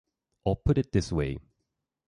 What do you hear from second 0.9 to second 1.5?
this way.